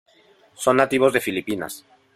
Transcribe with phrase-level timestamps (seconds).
[0.55, 1.85] Son nativas de Filipinas.